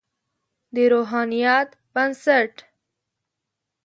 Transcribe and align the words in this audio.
د 0.75 0.77
روحانیت 0.91 1.69
بنسټ. 1.93 2.53